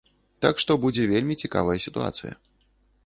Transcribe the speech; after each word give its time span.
Так 0.45 0.61
што 0.63 0.77
будзе 0.85 1.05
вельмі 1.13 1.37
цікавая 1.43 1.77
сітуацыя. 1.87 2.33